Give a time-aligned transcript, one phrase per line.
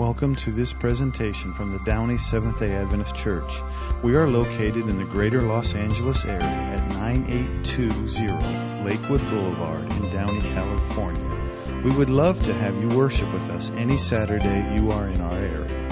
[0.00, 3.60] Welcome to this presentation from the Downey Seventh day Adventist Church.
[4.02, 10.40] We are located in the greater Los Angeles area at 9820 Lakewood Boulevard in Downey,
[10.40, 11.82] California.
[11.84, 15.38] We would love to have you worship with us any Saturday you are in our
[15.38, 15.88] area.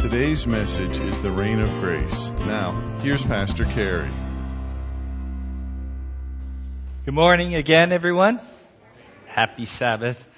[0.00, 2.30] Today's message is the reign of grace.
[2.46, 4.10] Now, here's Pastor Carey.
[7.04, 8.40] Good morning again, everyone.
[9.26, 10.28] Happy Sabbath.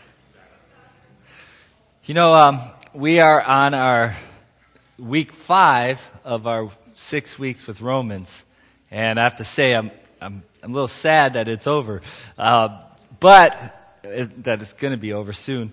[2.06, 2.60] You know, um,
[2.92, 4.14] we are on our
[4.98, 8.44] week five of our six weeks with Romans,
[8.90, 9.90] and I have to say I'm
[10.20, 12.02] I'm, I'm a little sad that it's over,
[12.36, 12.82] uh,
[13.20, 13.56] but
[14.02, 15.72] it, that it's going to be over soon.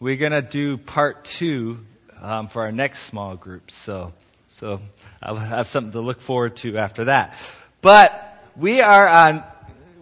[0.00, 1.84] We're going to do part two
[2.22, 4.14] um, for our next small group, so
[4.52, 4.80] so
[5.22, 7.38] I'll have something to look forward to after that.
[7.82, 9.44] But we are on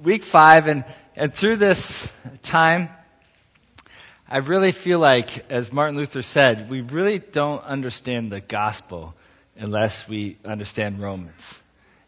[0.05, 0.85] week five, and
[1.17, 2.13] and through this
[2.43, 2.91] time
[4.33, 9.15] I really feel like, as Martin Luther said, we really don't understand the gospel
[9.59, 11.63] unless we understand Romans.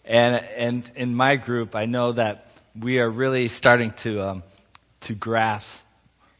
[0.06, 4.42] And, and in my group, I know that we are really starting to, um,
[5.02, 5.82] to grasp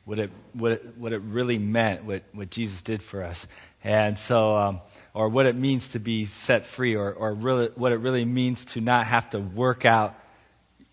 [0.07, 3.47] what it, what it, what it really meant, what, what Jesus did for us.
[3.83, 4.81] And so, um,
[5.13, 8.65] or what it means to be set free, or, or really, what it really means
[8.73, 10.19] to not have to work out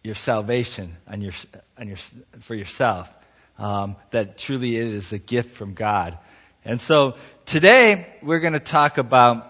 [0.04, 1.32] your salvation on your,
[1.78, 1.98] on your,
[2.42, 3.16] for yourself
[3.62, 6.18] um, that truly it is a gift from God.
[6.66, 9.48] And so today we're going to talk about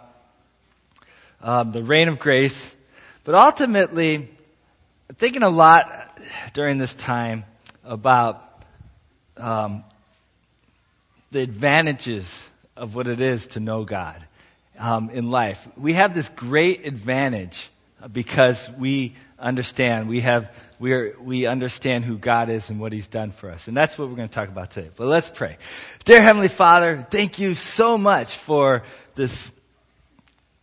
[1.41, 2.75] um, the reign of grace,
[3.23, 4.29] but ultimately
[5.15, 6.19] thinking a lot
[6.53, 7.45] during this time
[7.85, 8.43] about
[9.37, 9.85] um,
[11.31, 14.21] the advantages of what it is to know God
[14.77, 15.65] um, in life.
[15.77, 17.69] We have this great advantage
[18.11, 20.07] because we understand.
[20.07, 23.67] We have we are we understand who God is and what He's done for us,
[23.67, 24.89] and that's what we're going to talk about today.
[24.95, 25.57] But let's pray.
[26.05, 28.83] Dear Heavenly Father, thank you so much for
[29.15, 29.51] this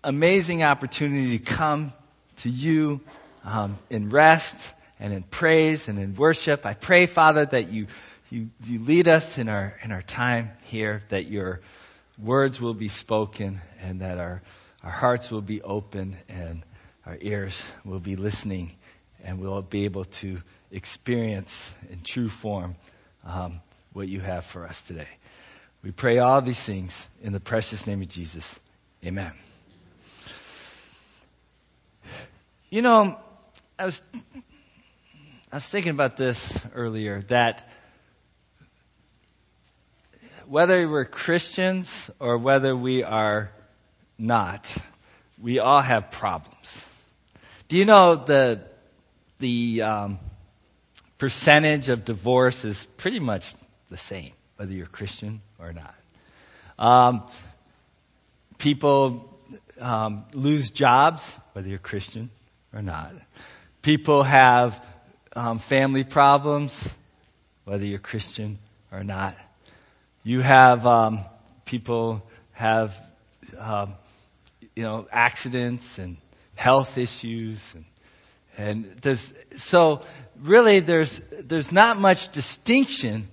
[0.03, 1.93] amazing opportunity to come
[2.38, 3.00] to you
[3.44, 6.66] um, in rest and in praise and in worship.
[6.66, 7.87] I pray, Father, that you
[8.31, 11.60] you you lead us in our in our time here, that your
[12.19, 14.43] words will be spoken, and that our
[14.82, 16.62] our hearts will be open and
[17.08, 18.70] our ears will be listening
[19.24, 22.74] and we'll be able to experience in true form
[23.24, 23.62] um,
[23.94, 25.08] what you have for us today.
[25.82, 28.60] We pray all these things in the precious name of Jesus.
[29.02, 29.32] Amen.
[32.69, 33.19] You know,
[33.78, 34.02] I was
[35.50, 37.72] I was thinking about this earlier that
[40.46, 43.50] whether we're Christians or whether we are
[44.19, 44.76] not,
[45.40, 46.84] we all have problems.
[47.69, 48.61] Do you know the
[49.39, 50.19] the um,
[51.19, 53.55] percentage of divorce is pretty much
[53.91, 55.95] the same, whether you're Christian or not.
[56.79, 57.23] Um,
[58.59, 59.39] people
[59.81, 62.31] um, lose jobs, whether you're Christian
[62.73, 63.12] or not.
[63.83, 64.85] People have
[65.35, 66.89] um, family problems,
[67.65, 68.59] whether you're Christian
[68.93, 69.35] or not.
[70.23, 71.21] You have um,
[71.65, 72.97] people have
[73.59, 73.95] um,
[74.77, 76.17] you know accidents and
[76.58, 77.84] health issues and
[78.56, 80.02] and there's so
[80.41, 83.28] really there's there's not much distinction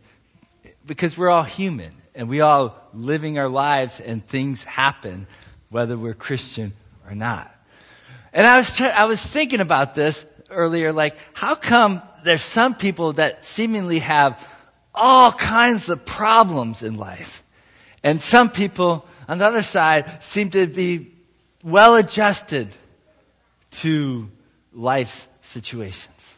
[0.86, 5.26] because we're all human and we all living our lives and things happen
[5.70, 6.74] whether we're Christian
[7.10, 7.52] or not.
[8.32, 13.14] And I was I was thinking about this earlier like how come there's some people
[13.14, 14.48] that seemingly have
[14.94, 17.44] all kinds of problems in life
[18.04, 21.12] and some people on the other side seem to be
[21.64, 22.68] well adjusted
[23.76, 24.30] to
[24.74, 26.36] life's situations.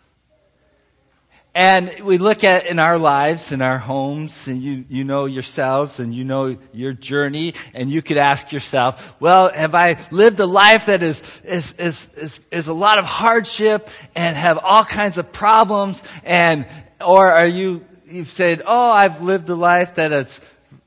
[1.59, 5.99] And we look at in our lives, in our homes, and you, you know yourselves
[5.99, 10.45] and you know your journey, and you could ask yourself, well, have I lived a
[10.45, 15.17] life that is, is, is, is, is a lot of hardship and have all kinds
[15.17, 16.67] of problems and,
[17.03, 20.39] or are you, you've said, oh, I've lived a life that is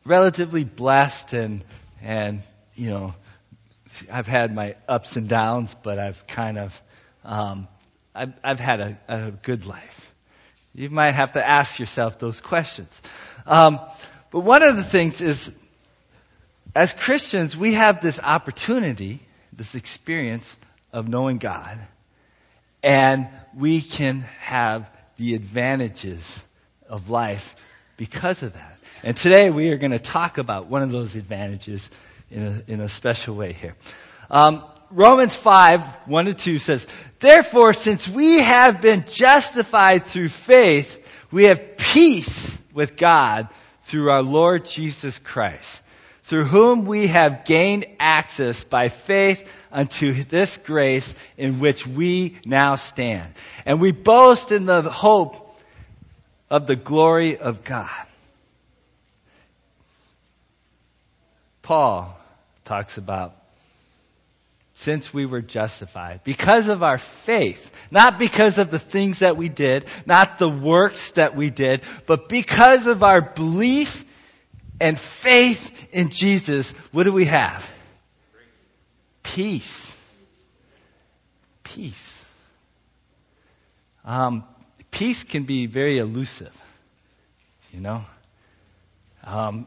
[0.05, 1.65] relatively blessed and,
[2.01, 2.43] and,
[2.77, 3.15] you know,
[4.13, 6.83] I've had my ups and downs, but I've kind of,
[7.25, 7.69] um,
[8.15, 10.15] I've, I've had a, a, good life.
[10.75, 13.01] You might have to ask yourself those questions.
[13.47, 13.81] Um,
[14.31, 15.55] but one of the things is,
[16.75, 19.21] as Christians, we have this opportunity,
[19.53, 20.57] this experience
[20.93, 21.79] of knowing God,
[22.83, 26.41] and we can have the advantages
[26.89, 27.57] of life
[27.97, 28.79] because of that.
[29.03, 31.91] And today we are going to talk about one of those advantages
[32.31, 33.75] in a, in a special way here.
[34.31, 36.87] Um, Romans 5, 1 to 2 says,
[37.21, 40.99] Therefore, since we have been justified through faith,
[41.31, 43.49] we have peace with God
[43.83, 45.83] through our Lord Jesus Christ,
[46.23, 52.75] through whom we have gained access by faith unto this grace in which we now
[52.75, 53.33] stand.
[53.65, 55.57] And we boast in the hope
[56.51, 58.07] of the glory of God.
[61.63, 62.20] Paul
[62.71, 63.35] talks about
[64.75, 69.49] since we were justified because of our faith, not because of the things that we
[69.49, 74.05] did, not the works that we did, but because of our belief
[74.81, 77.69] and faith in Jesus, what do we have?
[79.25, 79.93] Peace.
[81.65, 82.25] Peace.
[84.05, 84.45] Um,
[84.93, 86.57] peace can be very elusive,
[87.73, 88.05] you know.
[89.25, 89.67] Um,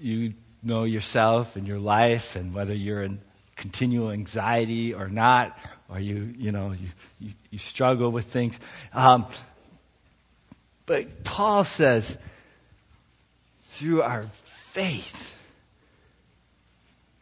[0.00, 0.32] you
[0.62, 3.20] know yourself and your life and whether you're in
[3.56, 5.58] continual anxiety or not,
[5.88, 6.88] or you, you know, you,
[7.20, 8.58] you, you struggle with things.
[8.94, 9.26] Um,
[10.86, 12.16] but Paul says,
[13.60, 15.34] through our faith,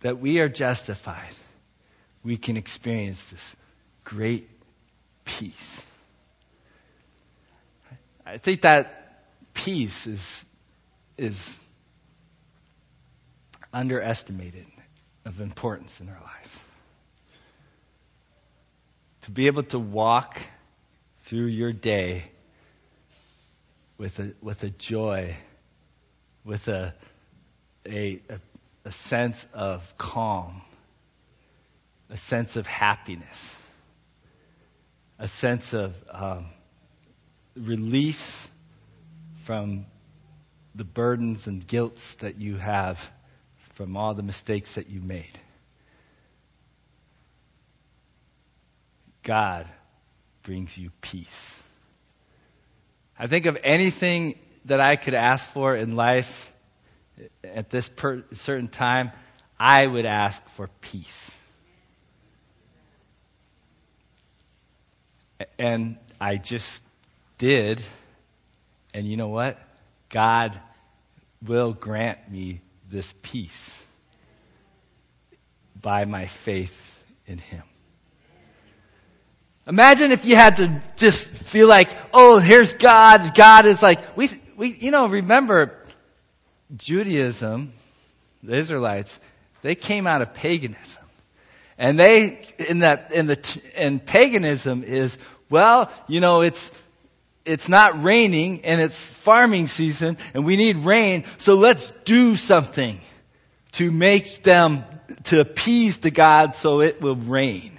[0.00, 1.35] that we are justified,
[2.23, 3.56] we can experience this
[4.05, 4.49] great
[5.25, 5.83] peace.
[8.25, 9.25] I think that
[9.55, 10.47] peace is,
[11.17, 11.56] is
[13.73, 14.67] underestimated
[15.25, 16.65] of importance in our lives.
[19.23, 20.41] To be able to walk
[21.19, 22.31] through your day
[23.99, 25.37] with a, with a joy,
[26.45, 26.95] with a,
[27.87, 28.21] a,
[28.85, 30.62] a, sense of calm,
[32.09, 33.57] a sense of happiness,
[35.19, 36.47] a sense of um,
[37.57, 38.49] release
[39.39, 39.87] from
[40.77, 43.11] the burdens and guilts that you have
[43.76, 45.38] from all the mistakes that you made.
[49.23, 49.67] God
[50.43, 51.61] brings you peace.
[53.19, 56.50] I think of anything that I could ask for in life
[57.44, 59.12] at this per- certain time,
[59.61, 61.38] I would ask for peace.
[65.58, 66.82] And I just
[67.37, 67.82] did.
[68.94, 69.58] And you know what?
[70.08, 70.58] God
[71.43, 73.75] will grant me this peace
[75.81, 77.62] by my faith in Him.
[79.67, 83.35] Imagine if you had to just feel like, oh, here's God.
[83.35, 85.77] God is like, we, we, you know, remember
[86.77, 87.73] Judaism,
[88.44, 89.19] the Israelites,
[89.62, 91.03] they came out of paganism.
[91.79, 95.19] And they, in that, in the, in paganism is,
[95.50, 96.71] well, you know, it's,
[97.47, 103.01] it's not raining and it's farming season and we need rain, so let's do something
[103.73, 104.85] to make them,
[105.25, 107.73] to appease the God so it will rain.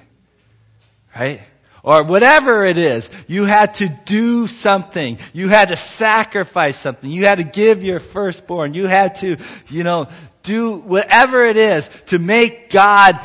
[1.16, 1.42] Right?
[1.84, 5.19] Or whatever it is, you had to do something.
[5.34, 7.10] You had to sacrifice something.
[7.10, 8.74] You had to give your firstborn.
[8.74, 9.38] You had to,
[9.69, 10.08] you know,
[10.44, 13.19] do whatever it is to make God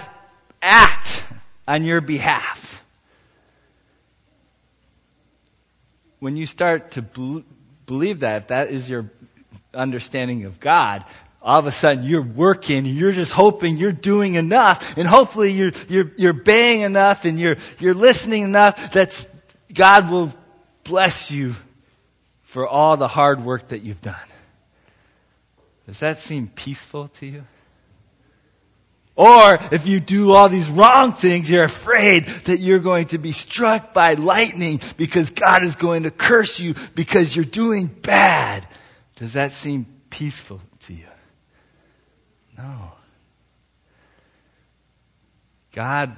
[0.63, 1.25] act
[1.67, 2.52] on your behalf.
[6.23, 7.03] When you start to
[7.85, 9.11] believe that, if that is your
[9.75, 11.05] understanding of God,
[11.43, 15.51] all of a sudden you're working and you're just hoping you're doing enough and hopefully
[15.51, 19.27] you're, you're, you're baying enough and you're, you're listening enough that
[19.75, 20.33] God will
[20.85, 21.57] bless you
[22.43, 24.15] for all the hard work that you've done.
[25.89, 27.45] Does that seem peaceful to you?
[29.15, 33.33] Or if you do all these wrong things, you're afraid that you're going to be
[33.33, 38.67] struck by lightning because God is going to curse you because you're doing bad.
[39.17, 41.07] Does that seem peaceful to you?
[42.57, 42.93] No.
[45.75, 46.17] God,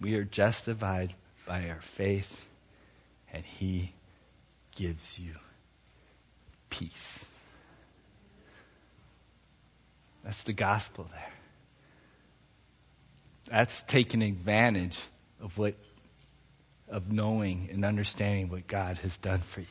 [0.00, 1.14] we are justified
[1.46, 2.46] by our faith
[3.32, 3.92] and He
[4.74, 5.32] gives you
[6.70, 7.24] peace.
[10.26, 11.32] That's the gospel there.
[13.48, 14.98] That's taking advantage
[15.40, 15.76] of what,
[16.88, 19.66] of knowing and understanding what God has done for you.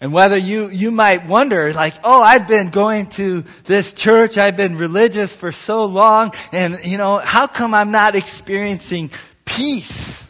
[0.00, 4.56] And whether you, you might wonder, like, oh, I've been going to this church, I've
[4.56, 9.10] been religious for so long, and, you know, how come I'm not experiencing
[9.44, 10.26] peace?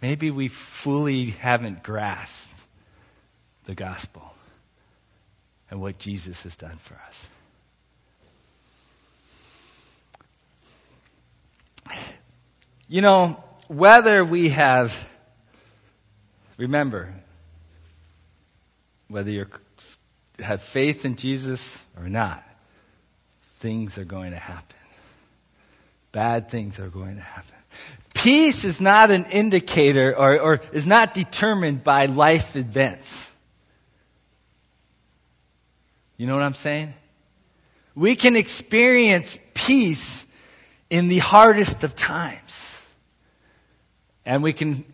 [0.00, 2.54] Maybe we fully haven't grasped
[3.64, 4.22] the gospel
[5.68, 7.28] and what Jesus has done for us.
[12.92, 15.08] You know, whether we have,
[16.58, 17.08] remember,
[19.08, 19.46] whether you
[20.40, 22.44] have faith in Jesus or not,
[23.40, 24.76] things are going to happen.
[26.12, 27.56] Bad things are going to happen.
[28.12, 33.30] Peace is not an indicator or, or is not determined by life events.
[36.18, 36.92] You know what I'm saying?
[37.94, 40.26] We can experience peace
[40.90, 42.68] in the hardest of times.
[44.24, 44.84] And we can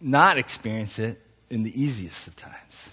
[0.00, 2.90] not experience it in the easiest of times.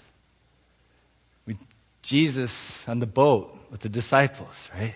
[1.46, 1.56] We,
[2.02, 4.94] Jesus on the boat with the disciples, right?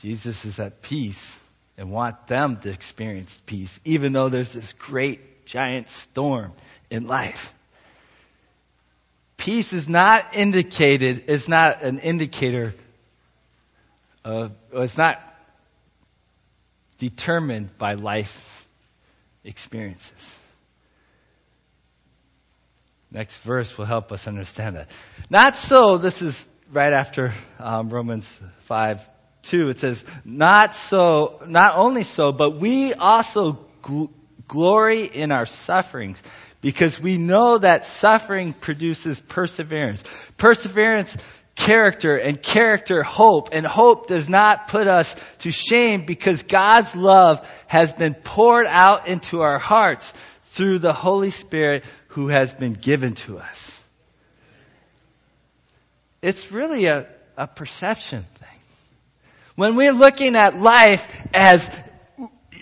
[0.00, 1.38] Jesus is at peace
[1.78, 6.52] and want them to experience peace, even though there's this great giant storm
[6.90, 7.52] in life.
[9.36, 12.74] Peace is not indicated, it's not an indicator
[14.24, 15.20] of, it's not
[16.98, 18.53] determined by life
[19.44, 20.38] experiences.
[23.10, 24.88] Next verse will help us understand that.
[25.30, 28.26] Not so, this is right after um, Romans
[28.62, 29.08] 5
[29.44, 29.68] 2.
[29.68, 34.10] It says, Not so, not only so, but we also gl-
[34.48, 36.22] glory in our sufferings
[36.60, 40.02] because we know that suffering produces perseverance.
[40.36, 41.16] Perseverance,
[41.54, 43.50] character, and character, hope.
[43.52, 49.08] And hope does not put us to shame because God's love has been poured out
[49.08, 53.82] into our hearts through the Holy Spirit who has been given to us.
[56.22, 57.06] It's really a,
[57.36, 58.48] a perception thing.
[59.56, 61.70] When we're looking at life as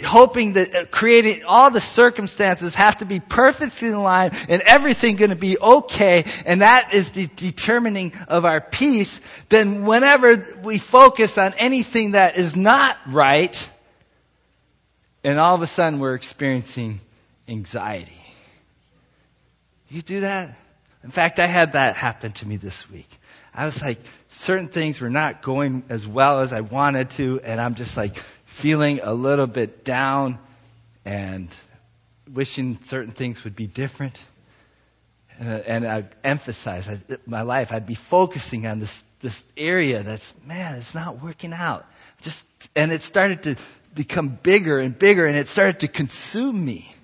[0.05, 5.17] hoping that uh, creating all the circumstances have to be perfectly in line and everything
[5.17, 10.79] going to be okay and that is the determining of our peace then whenever we
[10.79, 13.71] focus on anything that is not right
[15.25, 17.01] and all of a sudden we're experiencing
[17.49, 18.23] anxiety
[19.93, 20.57] you do that?
[21.05, 23.09] In fact, I had that happen to me this week.
[23.55, 23.99] I was like,
[24.31, 28.17] certain things were not going as well as I wanted to, and I'm just like
[28.53, 30.39] feeling a little bit down
[31.07, 31.49] and
[32.31, 34.23] wishing certain things would be different.
[35.41, 36.89] Uh, and, and I emphasize
[37.27, 37.73] my life.
[37.73, 41.87] I'd be focusing on this this area that's man, it's not working out.
[42.21, 43.57] Just and it started to
[43.95, 46.95] become bigger and bigger, and it started to consume me.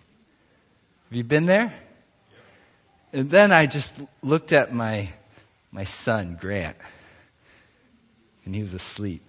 [1.08, 1.72] Have you been there?
[3.14, 5.08] And then I just looked at my,
[5.72, 6.76] my son, Grant,
[8.44, 9.22] and he was asleep.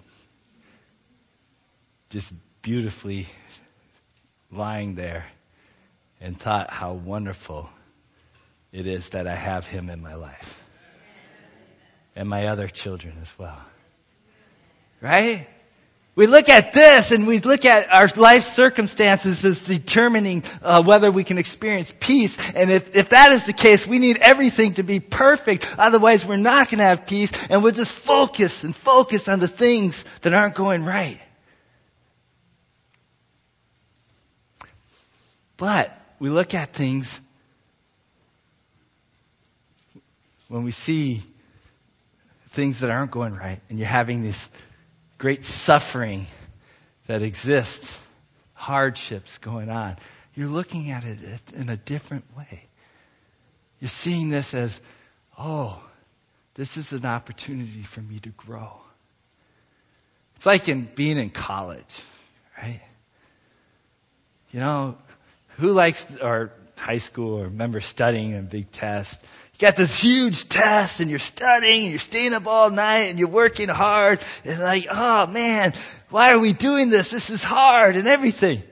[2.09, 3.27] Just beautifully
[4.51, 5.25] lying there
[6.19, 7.69] and thought how wonderful
[8.71, 10.63] it is that I have him in my life.
[12.15, 13.57] And my other children as well.
[15.01, 15.47] Right?
[16.15, 21.09] We look at this and we look at our life circumstances as determining uh, whether
[21.09, 22.37] we can experience peace.
[22.55, 25.65] And if, if that is the case, we need everything to be perfect.
[25.77, 29.47] Otherwise, we're not going to have peace and we'll just focus and focus on the
[29.47, 31.21] things that aren't going right.
[35.59, 37.19] But we look at things
[40.47, 41.21] when we see
[42.47, 44.49] things that aren't going right and you're having this
[45.17, 46.25] great suffering
[47.07, 47.95] that exists,
[48.53, 49.97] hardships going on.
[50.33, 51.19] You're looking at it
[51.53, 52.63] in a different way.
[53.81, 54.79] You're seeing this as,
[55.37, 55.81] oh,
[56.55, 58.71] this is an opportunity for me to grow.
[60.37, 62.01] It's like in being in college,
[62.57, 62.81] right?
[64.51, 64.97] You know,
[65.59, 70.47] who likes, or high school, or remember studying a big test, you got this huge
[70.47, 74.59] test and you're studying and you're staying up all night and you're working hard and
[74.61, 75.73] like, oh man,
[76.09, 77.11] why are we doing this?
[77.11, 78.63] This is hard and everything.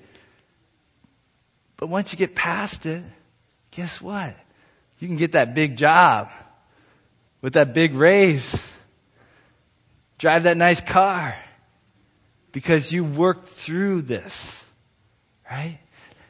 [1.75, 3.03] But once you get past it,
[3.71, 4.33] guess what?
[4.99, 6.29] You can get that big job
[7.41, 8.59] with that big raise.
[10.17, 11.37] Drive that nice car
[12.53, 14.65] because you worked through this.
[15.51, 15.79] Right?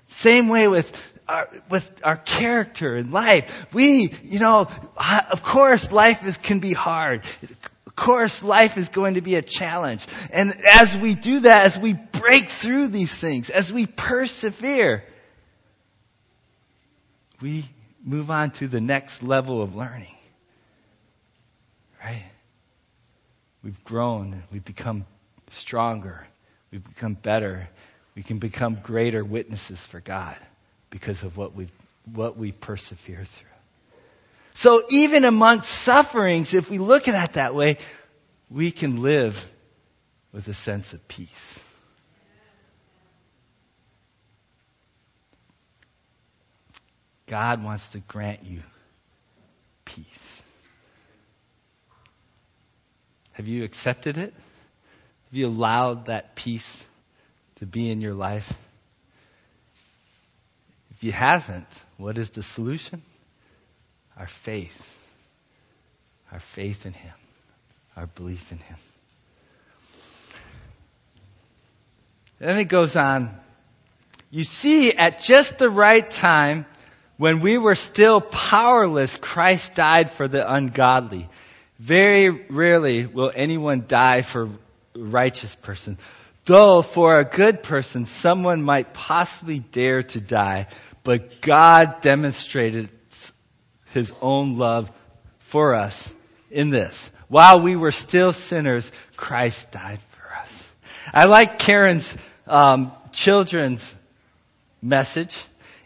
[0.07, 3.73] Same way with our, with our character in life.
[3.73, 4.67] We, you know,
[5.31, 7.25] of course life is, can be hard.
[7.85, 10.05] Of course life is going to be a challenge.
[10.31, 15.03] And as we do that, as we break through these things, as we persevere,
[17.41, 17.65] we
[18.03, 20.15] move on to the next level of learning.
[22.03, 22.23] Right?
[23.63, 25.05] We've grown, we've become
[25.49, 26.25] stronger,
[26.71, 27.67] we've become better,
[28.17, 30.36] we can become greater witnesses for God
[30.89, 31.67] because of what we
[32.15, 33.47] what we persevere through.
[34.55, 37.77] So even amongst sufferings, if we look at it that way,
[38.50, 39.45] we can live
[40.33, 41.63] with a sense of peace.
[47.27, 48.63] God wants to grant you
[49.86, 50.41] peace.
[53.33, 54.33] Have you accepted it?
[55.25, 56.83] Have you allowed that peace
[57.57, 58.51] to be in your life?
[60.91, 63.01] If he hasn't, what is the solution?
[64.17, 64.97] Our faith.
[66.31, 67.13] our faith in Him,
[67.95, 68.77] our belief in Him.
[72.39, 73.35] Then it goes on.
[74.29, 76.65] You see, at just the right time,
[77.17, 81.29] when we were still powerless, Christ died for the ungodly.
[81.79, 84.49] Very rarely will anyone die for a
[84.99, 85.97] righteous person.
[86.47, 90.67] Though for a good person, someone might possibly dare to die,
[91.03, 92.89] but God demonstrated
[93.91, 94.89] his own love
[95.39, 96.13] for us
[96.49, 97.11] in this.
[97.27, 100.71] While we were still sinners, Christ died for us.
[101.13, 103.93] I like Karen's um, children's
[104.81, 105.37] message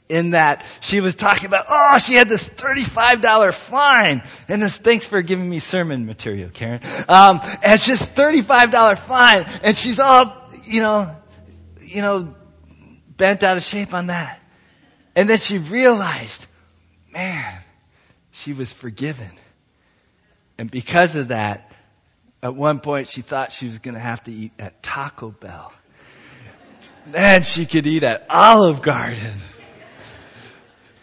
[0.10, 4.22] in that she was talking about, oh, she had this $35 fine.
[4.48, 6.82] And this, thanks for giving me sermon material, Karen.
[7.08, 9.46] Um, and it's just $35 fine.
[9.64, 10.41] And she's all,
[10.72, 11.14] you know,
[11.82, 12.34] you know,
[13.18, 14.40] bent out of shape on that.
[15.16, 16.48] And then she realized,
[17.12, 17.62] man,
[18.32, 19.32] she was forgiven.
[20.58, 21.72] And because of that,
[22.42, 25.74] at one point she thought she was going to have to eat at Taco Bell.
[27.08, 29.34] Then she could eat at Olive Garden.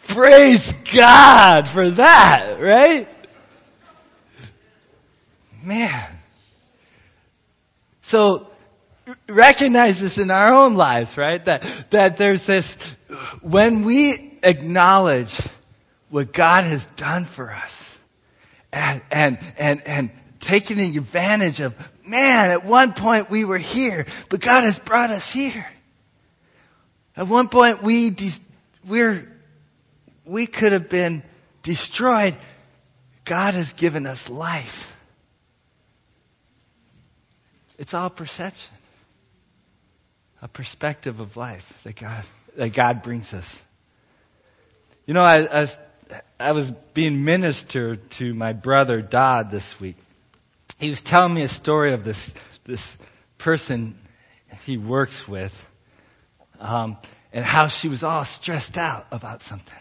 [0.07, 3.09] Praise God for that, right?
[5.63, 6.19] Man.
[8.01, 8.49] So,
[9.29, 11.45] recognize this in our own lives, right?
[11.45, 12.75] That, that there's this,
[13.43, 15.39] when we acknowledge
[16.11, 17.97] what God has done for us
[18.73, 20.11] and, and, and, and
[20.41, 25.31] taking advantage of, man, at one point we were here, but God has brought us
[25.33, 25.67] here.
[27.17, 28.31] At one point we, de-
[28.87, 29.29] we're
[30.29, 31.23] we could have been
[31.63, 32.37] destroyed.
[33.25, 34.95] God has given us life.
[37.79, 38.75] It's all perception.
[40.43, 42.25] A perspective of life that God,
[42.57, 43.65] that God brings us.
[45.07, 45.81] You know, I, I, was,
[46.39, 49.97] I was being ministered to my brother Dodd this week.
[50.79, 52.33] He was telling me a story of this,
[52.65, 52.97] this
[53.37, 53.97] person
[54.65, 55.69] he works with,
[56.61, 56.99] um,
[57.33, 59.79] and how she was all stressed out about something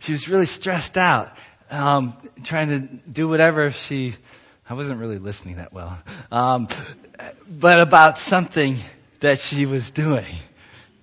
[0.00, 1.32] she was really stressed out,
[1.70, 4.14] um, trying to do whatever she.
[4.68, 5.96] I wasn't really listening that well,
[6.32, 6.68] um,
[7.48, 8.76] but about something
[9.26, 10.34] that she was doing.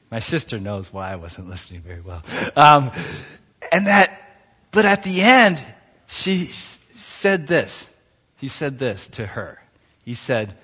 [0.09, 2.23] My sister knows why I wasn't listening very well,
[2.55, 2.91] um,
[3.71, 4.19] and that.
[4.71, 5.59] But at the end,
[6.07, 7.87] she said this.
[8.37, 9.61] He said this to her.
[10.03, 10.55] He said,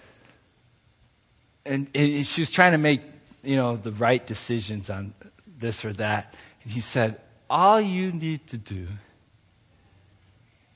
[1.66, 3.02] and, and she was trying to make,
[3.44, 5.14] you know, the right decisions on
[5.60, 6.34] this or that.
[6.64, 7.20] And he said,
[7.50, 8.88] all you need to do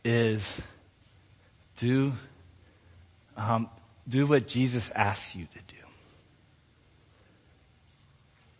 [0.04, 0.62] is
[1.78, 2.13] do
[3.36, 3.69] um,
[4.08, 5.83] do what Jesus asks you to do,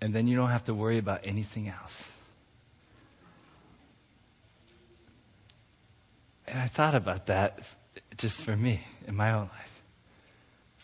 [0.04, 2.12] and then you don't have to worry about anything else.
[6.46, 7.62] And I thought about that
[8.18, 9.82] just for me in my own life.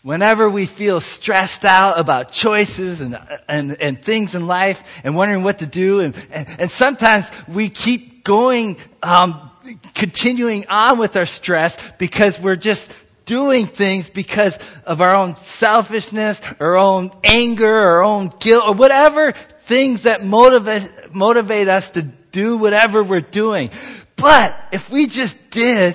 [0.02, 5.42] Whenever we feel stressed out about choices and, and, and things in life and wondering
[5.42, 9.50] what to do, and, and, and sometimes we keep going, um,
[9.94, 12.90] continuing on with our stress because we're just
[13.30, 19.30] doing things because of our own selfishness, our own anger, our own guilt, or whatever
[19.30, 23.70] things that motivate, motivate us to do whatever we're doing.
[24.16, 25.94] But if we just did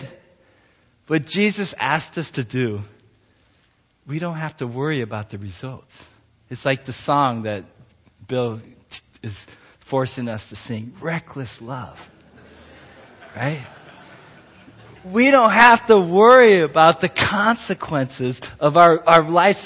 [1.08, 2.82] what Jesus asked us to do,
[4.08, 6.08] we don't have to worry about the results.
[6.50, 7.66] It's like the song that
[8.30, 8.62] Bill
[9.22, 9.46] is
[9.80, 12.10] forcing us to sing, Reckless Love.
[13.36, 13.68] Right?
[15.12, 19.58] We don't have to worry about the consequences of our, our life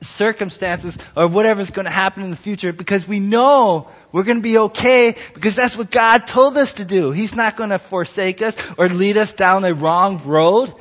[0.00, 4.42] circumstances or whatever's going to happen in the future because we know we're going to
[4.42, 7.10] be okay because that's what God told us to do.
[7.10, 10.72] He's not going to forsake us or lead us down the wrong road.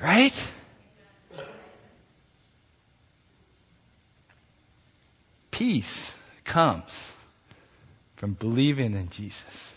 [0.00, 0.48] Right?
[5.50, 6.12] Peace
[6.44, 7.12] comes
[8.16, 9.69] from believing in Jesus,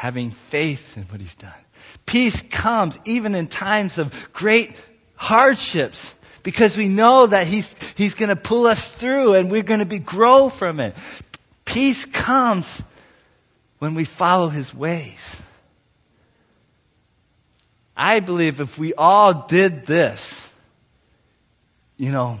[0.00, 1.52] having faith in what He's done.
[2.06, 4.74] Peace comes even in times of great
[5.14, 9.80] hardships because we know that He's, He's going to pull us through and we're going
[9.80, 10.96] to be grow from it.
[11.66, 12.82] Peace comes
[13.78, 15.38] when we follow His ways.
[17.94, 20.50] I believe if we all did this,
[21.98, 22.40] you know,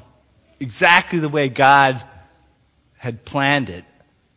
[0.60, 2.02] exactly the way God
[2.96, 3.84] had planned it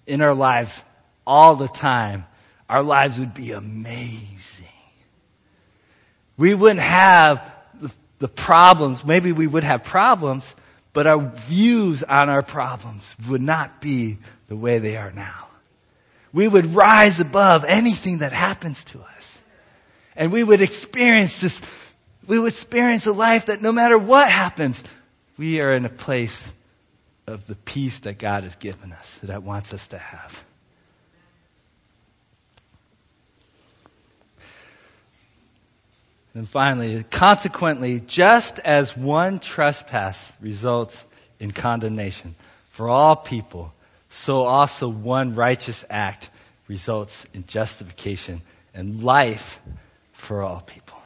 [0.05, 0.83] in our lives
[1.25, 2.25] all the time,
[2.69, 4.67] our lives would be amazing.
[6.38, 7.54] We wouldn't have
[8.19, 9.06] the, problems.
[9.06, 10.56] Maybe we would have problems,
[10.93, 15.47] but our views on our problems would not be the way they are now.
[16.32, 19.41] We would rise above anything that happens to us.
[20.15, 21.62] And we would experience this,
[22.26, 24.84] we would experience a life that no matter what happens,
[25.38, 26.52] we are in a place
[27.28, 30.45] of the peace that God has given us, that wants us to have.
[36.36, 41.06] And finally, consequently, just as one trespass results
[41.39, 42.36] in condemnation
[42.69, 43.72] for all people,
[44.10, 46.30] so also one righteous act
[46.67, 48.41] results in justification
[48.74, 49.60] and life
[50.13, 50.98] for all people.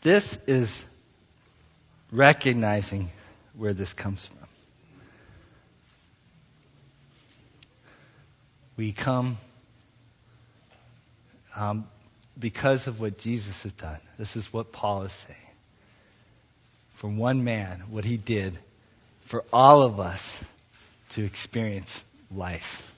[0.00, 0.84] This is
[2.10, 3.10] recognizing
[3.56, 4.38] where this comes from.
[8.76, 9.36] We come
[11.56, 11.86] um,
[12.38, 13.98] because of what Jesus has done.
[14.18, 15.38] This is what Paul is saying.
[16.90, 18.58] For one man, what he did
[19.24, 20.42] for all of us
[21.10, 22.90] to experience life.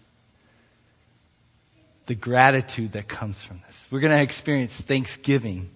[2.07, 3.89] The gratitude that comes from this.
[3.91, 5.71] We're going to experience Thanksgiving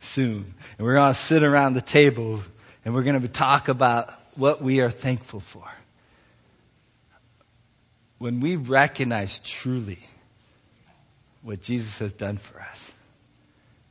[0.00, 0.54] soon.
[0.78, 2.40] And we're going to sit around the table
[2.84, 5.64] and we're going to talk about what we are thankful for.
[8.18, 9.98] When we recognize truly
[11.44, 12.92] what Jesus has done for us,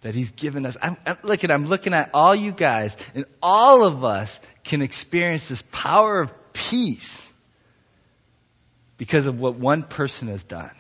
[0.01, 3.25] that He's given us, I'm, I'm, look at, I'm looking at all you guys, and
[3.41, 7.25] all of us can experience this power of peace
[8.97, 10.71] because of what one person has done.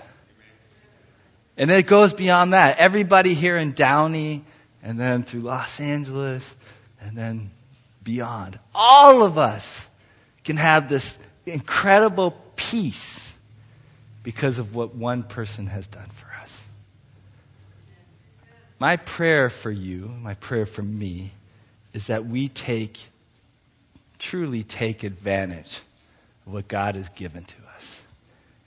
[1.55, 2.79] And it goes beyond that.
[2.79, 4.43] Everybody here in Downey,
[4.81, 6.55] and then through Los Angeles,
[6.99, 7.51] and then
[8.03, 8.59] beyond.
[8.73, 9.87] All of us
[10.43, 13.33] can have this incredible peace
[14.23, 16.32] because of what one person has done for us.
[18.83, 21.31] My prayer for you, my prayer for me,
[21.93, 22.99] is that we take,
[24.19, 25.79] truly take advantage
[26.45, 28.01] of what God has given to us.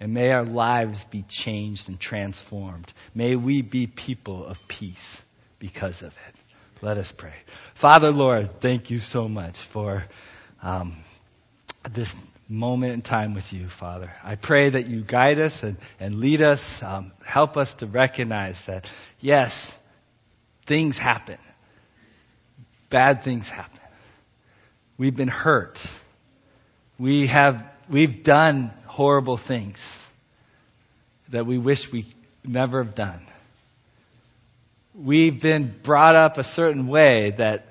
[0.01, 2.91] And may our lives be changed and transformed.
[3.15, 5.21] May we be people of peace
[5.59, 6.35] because of it.
[6.81, 7.35] Let us pray.
[7.75, 10.07] Father, Lord, thank you so much for
[10.63, 10.97] um,
[11.93, 12.17] this
[12.49, 14.11] moment in time with you, Father.
[14.25, 18.65] I pray that you guide us and, and lead us, um, help us to recognize
[18.65, 19.79] that, yes,
[20.67, 21.39] things happen.
[22.91, 23.81] Bad things happen.
[24.99, 25.85] We've been hurt.
[26.99, 30.07] We have, we've done horrible things
[31.31, 32.07] that we wish we
[32.45, 33.21] never have done
[34.97, 37.67] we've been brought up a certain way that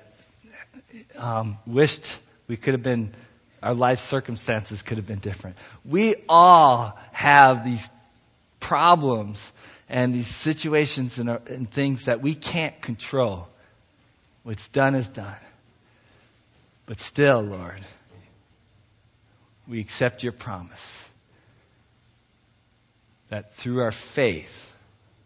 [1.18, 3.12] um, wished we could have been,
[3.62, 5.56] our life circumstances could have been different.
[5.84, 7.90] We all have these
[8.60, 9.52] problems
[9.88, 13.48] and these situations and, uh, and things that we can't control.
[14.42, 15.36] What's done is done.
[16.86, 17.80] But still, Lord,
[19.66, 21.08] we accept your promise
[23.28, 24.72] that through our faith,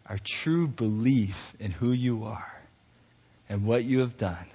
[0.07, 2.61] our true belief in who you are
[3.47, 4.45] and what you have done,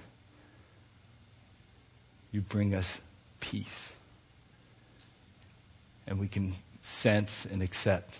[2.31, 3.01] you bring us
[3.39, 3.93] peace.
[6.05, 8.19] And we can sense and accept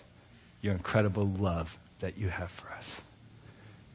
[0.60, 3.00] your incredible love that you have for us.